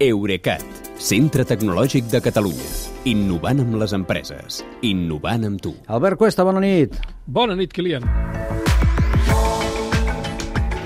[0.00, 0.62] Eurecat,
[0.96, 2.68] centre tecnològic de Catalunya.
[3.10, 4.62] Innovant amb les empreses.
[4.88, 5.74] Innovant amb tu.
[5.92, 6.96] Albert Cuesta, bona nit.
[7.28, 8.06] Bona nit, Kilian.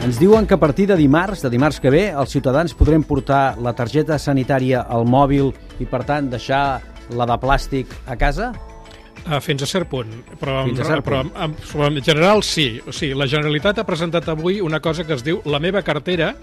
[0.02, 3.54] Ens diuen que a partir de dimarts, de dimarts que ve, els ciutadans podrem portar
[3.62, 6.82] la targeta sanitària al mòbil i, per tant, deixar
[7.14, 8.50] la de plàstic a casa?
[9.24, 10.10] Uh, fins a cert punt,
[10.42, 11.38] però, Fins a cert però, punt.
[11.38, 12.66] en, però en general sí.
[12.82, 16.34] O sigui, la Generalitat ha presentat avui una cosa que es diu La meva cartera,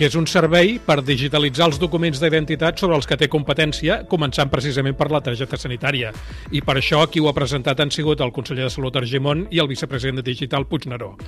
[0.00, 4.48] que és un servei per digitalitzar els documents d'identitat sobre els que té competència, començant
[4.48, 6.14] precisament per la targeta sanitària.
[6.56, 9.60] I per això qui ho ha presentat han sigut el conseller de Salut Argimon i
[9.60, 11.18] el vicepresident de Digital Puigneró.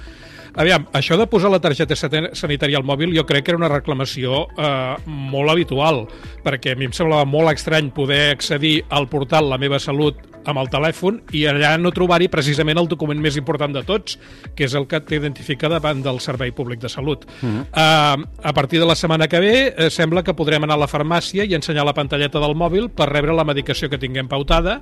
[0.56, 4.46] Aviam, això de posar la targeta sanitària al mòbil jo crec que era una reclamació
[4.56, 6.06] eh, molt habitual,
[6.40, 10.60] perquè a mi em semblava molt estrany poder accedir al portal La meva salut amb
[10.62, 14.18] el telèfon i allà no trobar-hi precisament el document més important de tots,
[14.56, 17.26] que és el que t'identifica davant del Servei Públic de Salut.
[17.40, 17.64] Mm -hmm.
[17.72, 20.86] uh, a partir de la setmana que ve eh, sembla que podrem anar a la
[20.86, 24.76] farmàcia i ensenyar la pantalleta del mòbil per rebre la medicació que tinguem pautada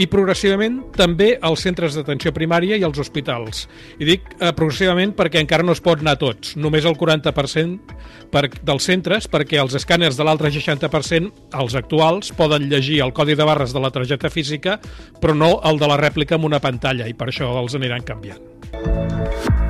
[0.00, 3.66] i progressivament també als centres d'atenció primària i als hospitals.
[4.00, 7.98] I dic eh, progressivament perquè encara no es pot anar tots, només el 40%
[8.32, 11.28] per, dels centres, perquè els escàners de l'altre 60%,
[11.60, 14.78] els actuals, poden llegir el codi de barres de la targeta física,
[15.20, 19.60] però no el de la rèplica amb una pantalla, i per això els aniran canviant.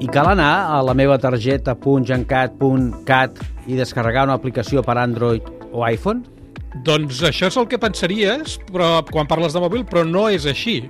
[0.00, 5.44] I cal anar a la meva targeta .gencat.cat i descarregar una aplicació per Android
[5.76, 6.24] o iPhone?
[6.86, 10.86] Doncs això és el que pensaries però quan parles de mòbil, però no és així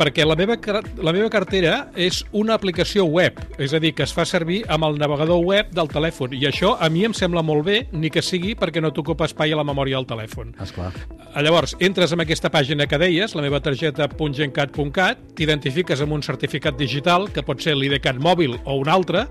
[0.00, 0.56] perquè la meva,
[1.04, 4.86] la meva cartera és una aplicació web, és a dir, que es fa servir amb
[4.88, 8.24] el navegador web del telèfon, i això a mi em sembla molt bé, ni que
[8.24, 10.54] sigui perquè no t'ocupa espai a la memòria del telèfon.
[10.64, 10.94] Esclar.
[11.36, 16.80] Llavors, entres en aquesta pàgina que deies, la meva targeta .gencat.cat, t'identifiques amb un certificat
[16.80, 19.26] digital, que pot ser l'IDCAT mòbil o un altre,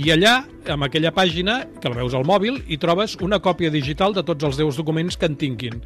[0.00, 0.40] i allà,
[0.72, 4.48] amb aquella pàgina, que la veus al mòbil, hi trobes una còpia digital de tots
[4.48, 5.82] els teus documents que en tinguin.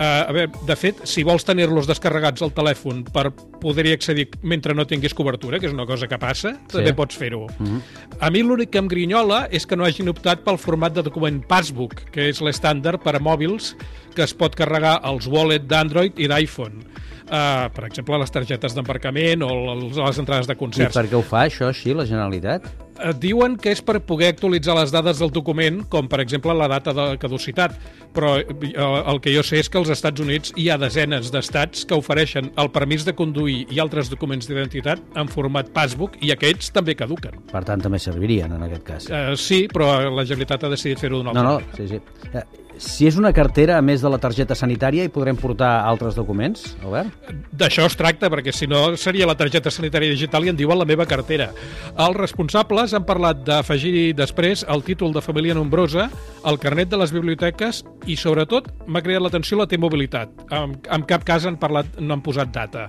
[0.00, 3.26] Uh, a veure, de fet, si vols tenir-los descarregats al telèfon per
[3.70, 6.74] poder-hi accedir mentre no tinguis cobertura, que és una cosa que passa, sí.
[6.74, 7.46] també pots fer-ho.
[7.46, 7.80] Uh -huh.
[8.20, 11.40] A mi l'únic que em grinyola és que no hagin optat pel format de document
[11.46, 13.74] Passbook, que és l'estàndard per a mòbils
[14.14, 16.84] que es pot carregar als wallet d'Android i d'iPhone.
[17.30, 20.96] Uh, per exemple, les targetes d'embarcament o les, les entrades de I concerts.
[20.96, 22.66] per què ho fa, això, així, la Generalitat?
[23.00, 26.68] Eh, diuen que és per poder actualitzar les dades del document, com per exemple la
[26.68, 27.76] data de caducitat,
[28.14, 31.86] però eh, el que jo sé és que als Estats Units hi ha desenes d'estats
[31.88, 36.72] que ofereixen el permís de conduir i altres documents d'identitat en format passbook i aquests
[36.76, 37.40] també caduquen.
[37.52, 39.08] Per tant, també servirien, en aquest cas.
[39.10, 42.44] Uh, sí, però la Generalitat ha decidit fer-ho d'una No, altra no, sí, sí.
[42.80, 46.62] Si és una cartera, a més de la targeta sanitària, hi podrem portar altres documents,
[46.80, 47.28] Albert?
[47.52, 50.88] D'això es tracta, perquè si no seria la targeta sanitària digital i en diuen la
[50.88, 51.50] meva cartera.
[51.92, 56.08] Els responsables han parlat d'afegir després el títol de família nombrosa,
[56.48, 60.48] el carnet de les biblioteques i, sobretot, m'ha creat l'atenció la T-mobilitat.
[60.48, 62.88] En, en cap cas han parlat, no han posat data.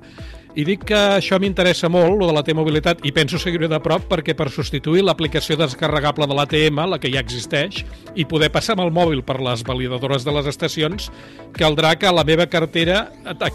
[0.52, 4.04] I dic que això m'interessa molt, lo de la T-mobilitat, i penso seguir-ho de prop
[4.10, 7.86] perquè per substituir l'aplicació descarregable de l'ATM, la que ja existeix,
[8.20, 11.08] i poder passar amb el mòbil per les validadores de les estacions,
[11.56, 13.06] caldrà que la meva cartera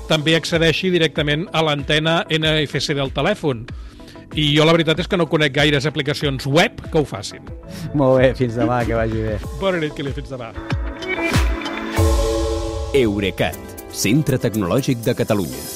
[0.09, 3.67] també accedeixi directament a l'antena NFC del telèfon.
[4.33, 7.45] I jo la veritat és que no conec gaires aplicacions web que ho facin.
[7.93, 9.37] Molt bé, fins demà, que vagi bé.
[9.61, 10.55] Bona nit, Kili, fins demà.
[12.97, 13.61] Eurecat,
[13.93, 15.76] centre tecnològic de Catalunya.